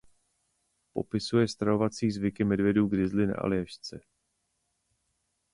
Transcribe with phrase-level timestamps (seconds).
[0.93, 3.99] Popisuje stravovací zvyky medvědů grizzly na Aljašce.